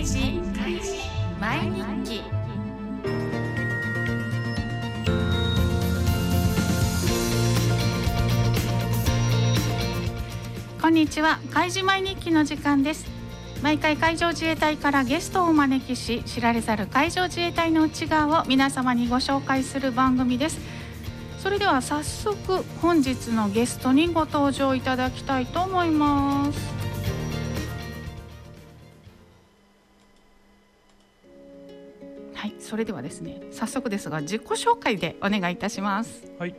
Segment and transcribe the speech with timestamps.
[0.00, 0.18] 開示
[1.38, 2.22] 毎日。
[2.22, 2.22] 記
[10.80, 11.38] こんにちは。
[11.50, 13.04] 開示毎日記の時間です。
[13.62, 20.58] 毎回海上自衛隊からゲストをお招きし知られざる海上自衛隊の内側を皆様にご紹介する番組です。
[21.40, 26.79] それでは早速本日のゲストにご登場いただきたいと思います。
[32.70, 36.54] それではですね早速ですが自己紹介でお願いいたしますはい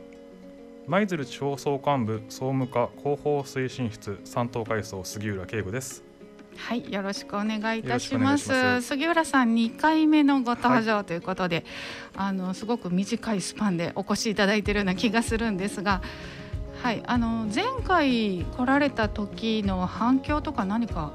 [0.86, 6.04] 舞鶴地方総監部総務課広報推進室三等階層杉浦警部です
[6.54, 8.50] はい、よろしくお願いいたします。
[8.50, 11.64] ます杉浦さん2回目のご登場ということで、
[12.14, 16.02] あのすごく短いスパンでお越しいただいているような気がするんですが、
[16.82, 21.14] はい、あの前回来られた時の反響とか何か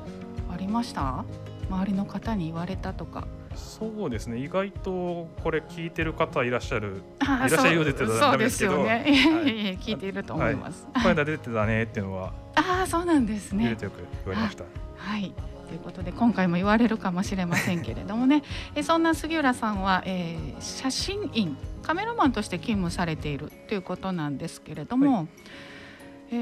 [0.52, 1.24] ありました？
[1.70, 3.28] 周りの方に言われたとか。
[3.58, 4.38] そうですね。
[4.38, 8.76] 意外とこれ聞いてる方いらっしゃるあいらっしゃるようでってたらダメですけど。
[8.76, 9.78] そうですよね。
[9.82, 10.86] 聞いていると思います。
[10.94, 12.04] この間出てたねってい。
[12.04, 13.70] うのはああ、そうなんですね。
[13.70, 14.64] よく言われました、
[14.98, 15.34] はい。
[15.68, 18.44] ということで今回も言われるかもしれませんけれどもね。
[18.76, 25.28] えそんな杉浦さんは、えー写真員カメラマンとして勤務されているということなんですけれども、
[26.32, 26.36] え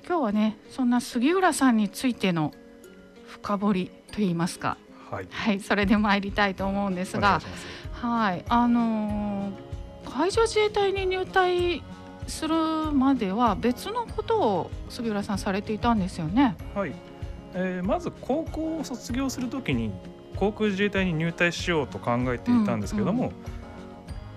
[0.00, 2.52] ー今日はねそんな杉浦さんについての
[3.26, 4.76] 深掘りといいますか
[5.10, 5.28] はい。
[5.30, 7.40] はいそれで参りたいと思うんですが
[7.92, 9.52] はいあのー
[10.08, 11.82] 海上自衛隊に入隊
[12.28, 12.54] する
[12.92, 16.56] までは別のことを杉浦さんされていたんですよね？
[16.74, 16.92] はい、
[17.54, 19.92] えーまず高校を卒業するときに
[20.36, 23.30] 航空自衛隊に入隊しようと考えていたんですけれども、うん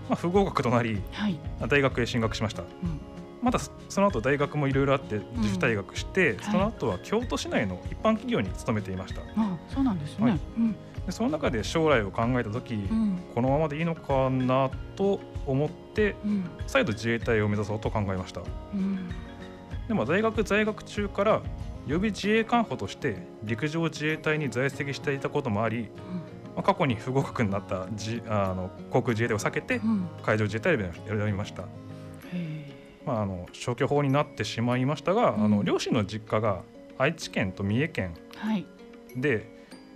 [0.09, 2.63] まあ、不合格となりはい、大学へ進学しました。
[2.63, 2.69] うん。
[3.43, 6.37] またその後大学もいろいろあって自主退学して、はい。
[6.45, 9.21] その後は京都市内の一般企業に勤めていました。
[9.21, 10.31] あそうなんですね。
[10.31, 10.39] はい。
[10.57, 10.71] うん。
[11.05, 13.19] でその中で将来を考えた時、うん。
[13.33, 16.49] このままでいいのかなと思ってうん。
[16.67, 18.41] 再度自衛隊を目指そうと考えました。
[18.73, 19.09] うん。
[19.87, 21.41] でも大学在学中から
[21.87, 25.89] 予備自衛官補として陸上自衛隊に在籍していたこともあり、
[26.55, 30.07] まあ、過去に不合格になった自あの航空自衛隊を避けてうん。
[30.23, 31.63] 海上自衛隊を選びました、
[32.33, 35.45] へまあ、あの消去法になってしまいましたが、うん。
[35.45, 36.61] あの両親の実家が
[36.99, 38.65] 愛知県と三重県ーはい。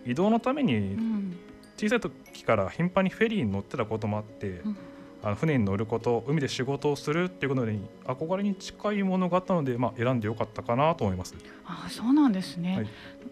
[0.05, 1.37] で移動のためうにん
[1.77, 4.77] 小さい時から頻繁にフェリーに乗ってたこともあって、うん
[5.25, 11.33] あの船に乗ること海で仕事をするっていうことに憧れに近いものがあったので、まあ、選んでよかったかなと思います。
[11.65, 12.75] あそうなんですね。
[12.75, 12.87] はい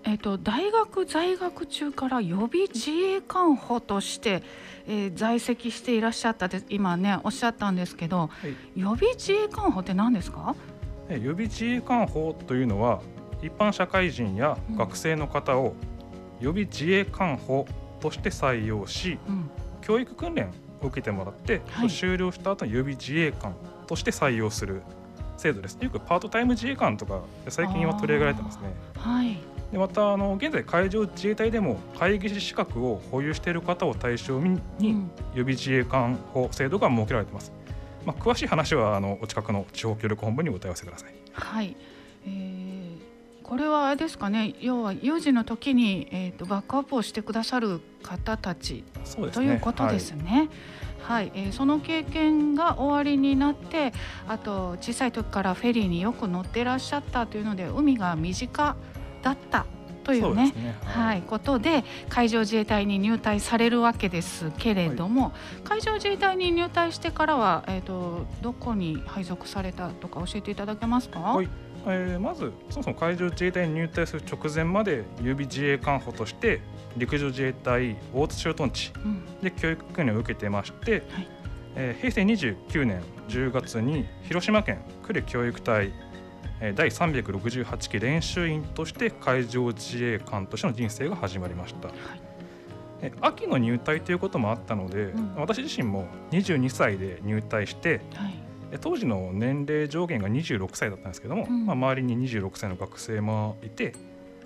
[0.06, 4.42] えっ、と大学在学中から予備自衛官補として、
[4.88, 10.56] えー在籍していらっしゃったで今ねおっしゃったんですけど、はい予備自衛官補って何ですか？
[11.09, 13.02] え予備自衛官法というのは
[13.42, 15.76] 一般社会人やうん学生の方を
[16.41, 17.68] 予備自衛官補
[18.00, 19.50] として採用しうん。
[19.81, 20.47] 教育訓練
[20.81, 21.90] を受けてもらって、はい。
[21.90, 23.56] 終了した後に予備自衛官
[23.88, 24.81] として採用する
[25.38, 25.78] 制度です。
[25.81, 28.74] よくパートタイム自衛官とか最近は取り上げられてますね。
[28.96, 29.38] はい。
[29.72, 35.12] でまたあの現在海上自衛隊でも会議士資格を保有している方を対象にうん。
[35.34, 37.52] 予備自衛官法制度が設けられています、
[38.06, 41.13] まあ、詳しい話はあのお近くの地方協力本部にお問い合わせください。
[41.31, 41.75] はい。
[42.25, 42.71] えー
[43.52, 44.56] これはあれですかね。
[44.62, 48.86] 要は有事の時にえっ、とバックアップをしてくださる方たち
[49.18, 49.28] ね。
[49.34, 50.48] ということですね。
[51.02, 53.92] はい、えーその経験が終わりになって
[54.26, 58.78] あと小さい時からフェリーによく乗ってらっしゃったというので海が身近
[59.22, 59.66] だった
[60.06, 60.76] というねそうですね。
[60.86, 65.34] はい、ことで海上自衛隊に入隊されるわけですけれども、
[65.66, 71.50] 海上自衛隊に入隊してからは、えー、とどこに配属されたとか教えていただけますか、はい
[71.88, 76.62] えーまずそもそも海上自衛隊に入隊する直前まで予備自衛官補として
[76.97, 79.25] 陸上自衛隊大津駐屯地うん。
[79.42, 81.28] で教育訓練を受けてまして、はい。
[81.75, 85.91] えー平成29年10月に広島県呉教育隊
[86.59, 91.90] えー第368期練習員として海上自衛官としての人生が始まりました、
[93.02, 95.35] えー秋の入隊ということもあったので、うん。
[95.35, 98.34] 私自身も22歳で入隊してはい。
[98.34, 103.94] え当時の年齢上限が26歳だったんですけども、うんまあ、周りに26歳の学生もいて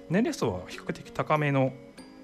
[0.09, 1.73] 年齢層は比較的高めの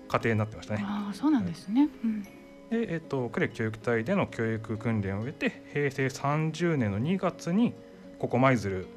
[0.08, 0.84] 家庭になってましたね。
[0.86, 1.90] ああそうなんですね。
[2.04, 2.24] うん
[2.72, 7.74] で、えっと呉教育隊での教育訓練を終えて平成30年の2月に
[8.18, 8.88] ここ舞鶴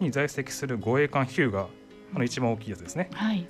[0.00, 1.68] に在籍する護衛艦ヒューが
[2.14, 3.08] あの一番大きいやつですね。
[3.12, 3.46] はい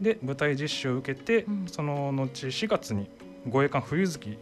[0.00, 3.08] で舞台実習を受けて、うんその後4月に
[3.48, 4.38] 護衛艦冬月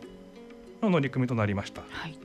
[0.82, 1.82] の乗組となりました。
[1.88, 2.18] はい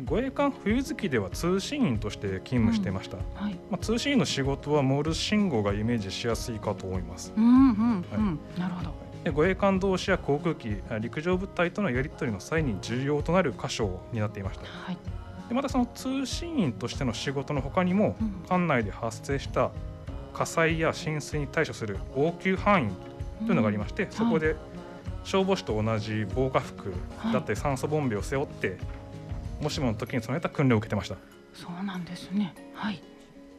[0.00, 3.54] 護衛艦冬月では通信員として勤務していました、うん、はい。
[3.70, 7.32] まあ、通信員の仕事はモールス信号がイメージしやすいかと思います。
[7.36, 9.02] うんうんうん、はい、なるほど。
[9.24, 14.98] で護衛艦同士や航空機陸上部隊とのやり取りの際に重要となる箇所になっていました、はい、
[15.48, 19.70] でまたその通信員としての仕事のほかにも、うん、艦内で発生した
[20.34, 24.56] 火災や浸水に対処する応急範囲というのがありまして、うん、そこで
[25.22, 26.92] 消防士と同じ防火服
[27.32, 28.76] だったり酸素ボンベを背負って、
[29.62, 31.16] もしもの時に備えた訓練を受けてました
[31.54, 33.02] そうなんですねはい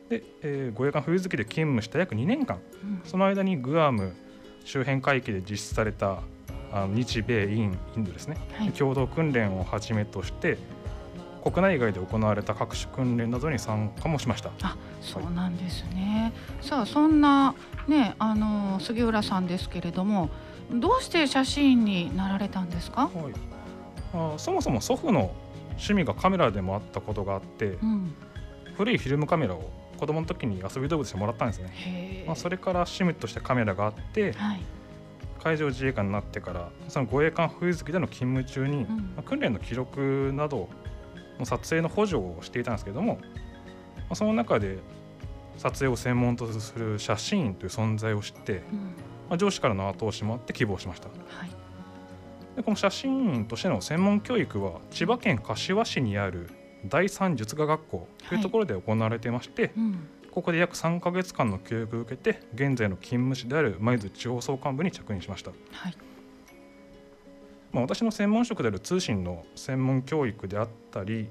[0.10, 4.14] で、えー、護衛艦冬月で勤務した約2年間、うん、その間にグアム
[4.66, 6.20] 周辺海域で実施された
[6.72, 10.58] あの日米インインドですね、はい、共同訓練をはじめとして
[11.44, 14.52] 国内外で行われた各種訓練などに参加もしました。
[14.62, 16.32] あ、そうなんですね。
[16.62, 17.54] はい、さあそんな
[17.86, 20.30] ねあの杉浦さんですけれども、
[20.72, 23.10] どうして写真になられたんですか？
[23.14, 23.34] はい。
[24.14, 25.34] あそもそも祖父の
[25.74, 28.14] 趣味がカメラでもあったことがあって、うん、
[28.76, 32.24] 古いフィルムカメラを子供の時に遊び道具としてもらったんですね。
[32.28, 34.62] まあそれから趣味としてカメラがあって、はい、
[35.44, 40.70] 海上自衛官になってからその護衛艦冬月での勤務中に、うん、まあ、訓練の記録など
[41.40, 43.22] の撮影の補助をしていたんですけども、ま
[44.12, 44.80] あ、その中で
[45.58, 48.62] 撮影を専門とする写真員という存在を知って、うん、
[49.30, 51.10] まあ、上司からの後押しもあって希望しました。
[51.10, 51.63] はい
[52.56, 56.50] でこの写真員としての専門教育は千葉県柏市にある
[56.86, 65.98] 第三術画学校というところで行われていまして、はいうん、ここで約3か月間の教育を受けて現在の勤務地である舞鶴地方総監部に着任しました、はい、
[67.72, 71.30] まあ、私の専門職である通信の専門教育であったり、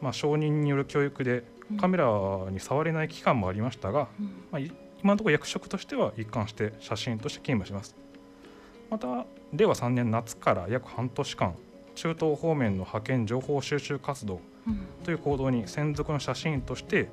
[0.00, 1.44] まあ、承認による教育で
[1.78, 2.06] カメラ
[2.50, 4.62] に触れない期間もありましたが、うん、まあ、
[5.02, 7.94] 今のところ役職としては一貫して写真として勤務します。
[8.90, 11.54] また令和3年夏から約半年間
[11.94, 14.40] 中東方面の派遣情報収集活動
[15.04, 17.08] という行動に専属の写真員として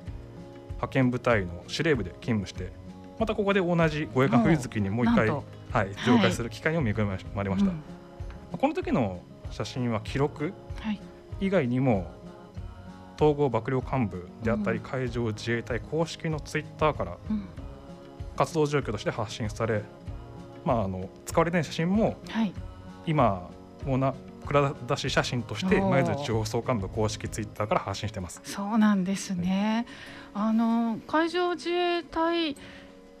[0.68, 2.72] 派遣部隊の司令部で勤務して
[3.18, 5.36] またここで同じ護衛艦冬月にもう一回、は
[5.84, 6.94] い、上海する機会にも恵
[7.34, 7.76] まれました、はい
[8.52, 10.52] うん、この時の写真は記録
[11.40, 12.10] 以外にも
[13.16, 17.16] 統合幕僚幹部であったり海上自衛隊公式のツイッターから
[18.36, 19.84] 活動状況として発信され
[20.64, 22.52] まあ、あの使われてない写真も、はい、
[23.06, 23.50] 今
[23.84, 24.14] もな
[24.46, 28.40] 蔵出し写真として前津地方総監部公式ツイッターから発信してます。
[28.44, 29.86] そうなんですね、
[30.34, 32.54] はい、あの海上自衛隊っ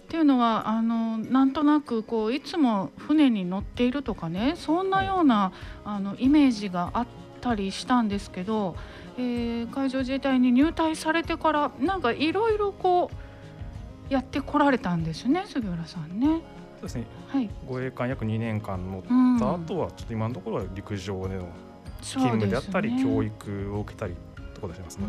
[0.08, 5.52] ていうのはあのなんとなくこういつも船に乗っているとかねそんなような、はい、
[5.84, 7.06] あのイメージがあっ
[7.40, 8.76] たりしたんですけど、
[9.16, 13.10] えー、海上自衛隊に入隊されてからなんかいろいろこ
[14.10, 16.42] うやってこられたんですね杉浦さんね。
[16.82, 19.54] そうですね、はい、護衛艦約2年間乗った。
[19.54, 21.48] 後はちょっと今のところは陸上での
[22.00, 24.14] 勤務であったり、ね、教育を受けたり
[24.54, 25.06] とかでしますね。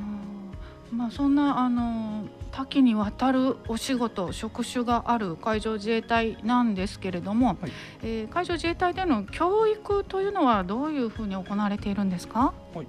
[0.91, 7.57] まあ、そんなあの多岐にわたるお仕事職種がある海上自衛隊なんですけれども、はい、
[8.03, 12.87] えー、海上自衛隊での教育というのはどういうふうに行われているんですか、はい、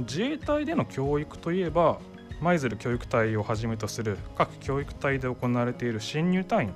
[0.00, 1.98] 自衛隊での教育といえば
[2.42, 6.74] 舞鶴教育隊をはじめとする各教育隊で行われている新入隊員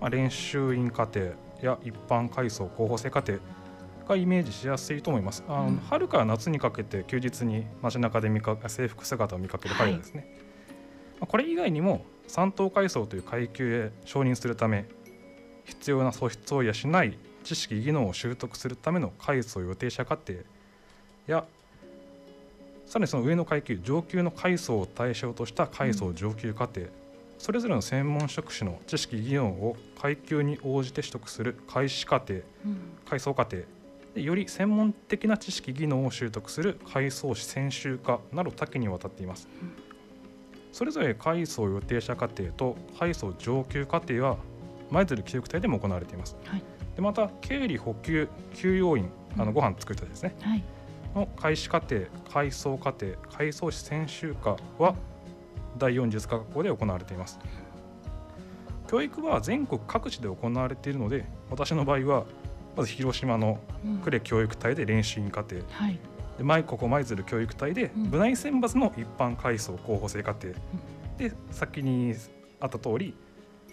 [0.00, 1.32] まあ、練習員課程
[1.62, 3.38] や一般階層候補生課程
[4.08, 5.44] がイメージしやすいと思います。
[5.48, 10.26] あの、うん、春から夏にかけて休日に街中で見か制服姿を見かける彼らですね。
[11.20, 14.86] はい、これ以外にも三等階層という階級へ承認するため
[15.64, 20.34] 必要な素質を養い知識技能を習得するための階層予定者課程
[21.26, 21.44] や
[22.86, 27.03] さらにその上の階級上級の階層を対象とした階層上級課程、うん
[27.44, 32.42] それぞれの専門職種の知識技能を階級に応じて取得する開始課程、うん、
[33.04, 33.58] 階層課程
[34.14, 39.72] でより専門的な知識技能を習得する階層士専修科など多岐にわたっています、うん、
[40.72, 44.38] それぞれ階層予定者課程と階層上級課程は
[44.90, 46.62] 舞鶴教育隊でも行われています、はい、
[46.96, 50.64] でまた経理補給給養員あのご飯作ったですね、はい、
[51.14, 54.94] の開始課程階層課程階層士専修科は
[55.84, 57.38] 第4術科学校で行われています。
[58.88, 62.24] 教育は全国各地で行われているので私の場合は
[62.76, 63.58] まず広島の
[64.04, 65.98] 呉教育隊で練習員課程、うんはい、
[66.38, 72.14] で舞ここ舞鶴教育隊で部内選抜の一般階層候補生課程、うん、で先に
[72.60, 73.14] あった通り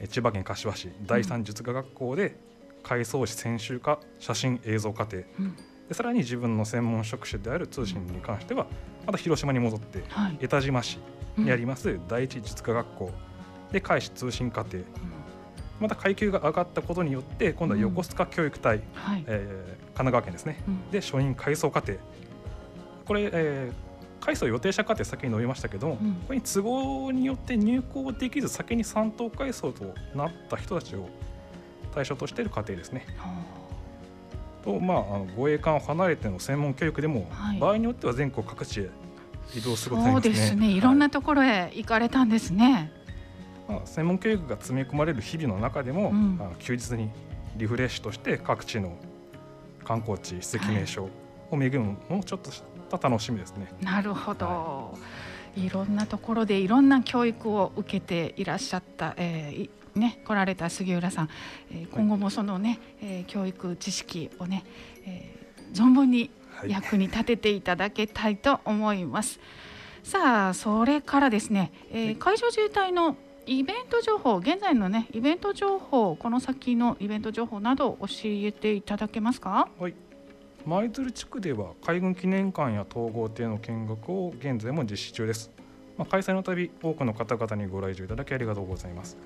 [0.09, 2.37] 千葉県柏市第三術科学校で
[2.81, 5.55] 階層士専修科写真映像課程、うん、
[5.91, 8.65] でさらに自分の専門職種である通信に関しては
[9.05, 10.01] また広島に戻って
[10.39, 10.97] 江田島市
[11.35, 13.11] にあります第一術科学校。
[13.73, 14.77] で開始通信課程、
[15.81, 18.83] また階級が上がったことによって今度は横須賀教育隊、うん。
[18.93, 21.95] はい、えー、神奈川県ですね、うん、で初任階層課程。
[23.05, 26.13] これ、えー、回数を予定したかって先に述べましたけども、うん。
[26.13, 31.09] ここに都合によって入校できず先に3等階層となった人たちを
[31.93, 33.05] 対象としている家庭ですね。
[34.63, 38.89] とまあ、あの護衛艦を離れての専門教育でも、はい場合によっては全国各地へ
[39.55, 40.35] 移動することになりますね。
[40.35, 40.71] そうですね。
[40.71, 42.91] いろんはなところへ行かれたんですね。
[43.67, 47.09] まあ、専門教育が詰め込まれる日々の中でも、うん休日に
[47.57, 48.97] リフレッシュとして各地の
[49.83, 51.09] 観光地史跡名所
[51.49, 53.67] を巡るのもちょっとした楽しみですね。
[53.81, 54.97] なるほど。
[55.55, 61.29] いろんなところでいろんな教育を受けていらっしゃった、えーいね、来られた杉浦さん、
[61.71, 64.63] えー今後もそのね、えー教育知識をね、
[65.05, 69.39] えー存分にはい、役に立てていただきたいと思います。
[70.03, 79.67] さあそれからですね、え海上自衛隊のイベント情報現在のねイベント情報この先のイベント情報など教えていただけますか？
[80.63, 85.49] 舞鶴地区では海軍記念館や統合艇の見学を現在も実施中です、
[85.97, 89.17] まあ、開催のたび多くの方々にご来場いただきありがとうございます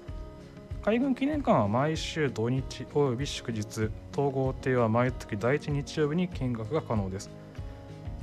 [0.85, 7.31] 海軍記念館は毎週土日および祝日統合艇は毎月第1日曜日に見学が可能です。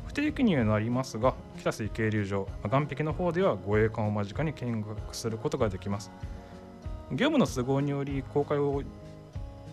[0.07, 6.13] 不定期にはなりますが北水渓流場まあ岸壁の方では護衛艦を間近に見学することができます。
[7.11, 8.85] 業務の都合により公開を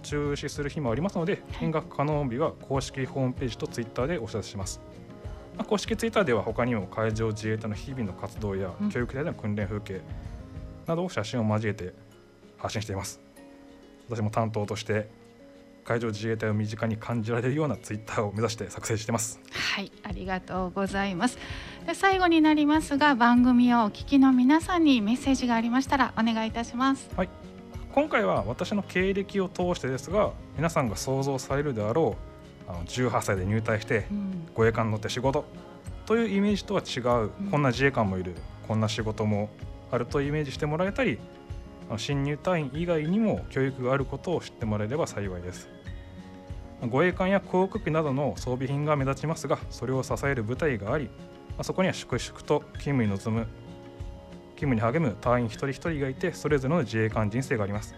[0.01, 4.81] 中止する日もありますので見学可能日は公式ホームページとツイッターでお知らせします、
[5.55, 8.89] まあ公式ツイッターでは他にも海上自衛隊の日々の活動やうん。
[8.89, 10.01] 教育隊での訓練風景
[10.87, 11.93] などを写真を交えて
[12.59, 13.19] 発信しています。
[14.07, 15.07] 私も担当として
[15.89, 19.39] 海上自衛隊を身近に感じられるようなツイッターを目指して作成してます。
[19.51, 21.39] はい、ありがとうございます。
[21.87, 27.09] で最後になりますが、番組をお聞きの皆さんにメッセージがありましたらお願いいたします。
[27.91, 32.15] 今回は私の経歴を通してですが皆さんが想像されるであろ
[32.67, 35.43] うあの18歳で入隊してうん、護衛艦に乗って仕事
[36.05, 37.49] というイメージとは違う、うん。
[37.49, 38.35] こんな自衛官もいる
[38.67, 39.49] こんな仕事も
[39.91, 41.17] あるとイメージしてもらえたり
[41.97, 45.69] 新入隊員以外にも教育があることを知ってもらえれば幸いです。
[46.87, 51.09] 護衛艦や航空機などの装備品が目立ちますがそれを支える部隊があり
[51.57, 53.47] まそこには粛々と勤務に臨む
[54.55, 57.95] 勤務に励む隊員一人一人がいてそれぞれの自衛官人生があります。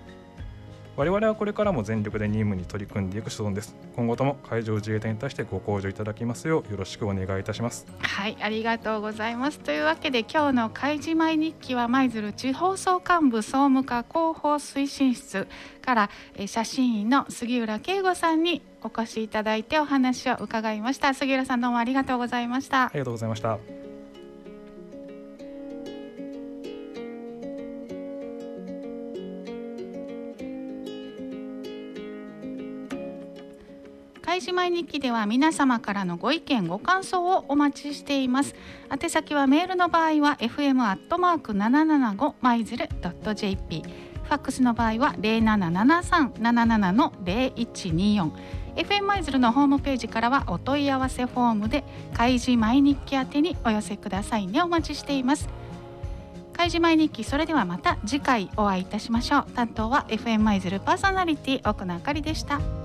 [0.95, 7.85] 我々はこれからも全力で任務に取り組んでいく所存です今後とも海上自衛隊に対してご向上いただきますようよろしくお願いいたします
[8.21, 9.57] はい、ありがとうございます。
[9.57, 15.47] というわけで今日の開示前日記は舞鶴地方総監部総務課広報推進室
[15.81, 21.15] からえー写真員の杉浦慶吾さんにお越しいただいてお話を伺いました。
[21.15, 22.91] 杉浦さんどうもありがとうございましたあ。
[22.93, 23.80] りがとうございました
[34.41, 38.55] 開示前日記では皆様からのご意見ご感想をお待ちしています。
[38.89, 48.33] 宛先はメールの場合は fm アットマーク七七五マイズルドット jp ファックスの場合は零七七三七七の零一二四。
[48.77, 51.83] FM マイズルのホームページからはお問い合わせフォームで
[52.15, 54.63] 開示前日記宛てにお寄せくださいね。
[54.63, 55.49] お待ちしています。
[56.53, 59.51] 開示前日記それではまた次回お会いいたしましょう。
[59.51, 62.80] 担当は FM マイズルパーソナリティ奥野あかりでした。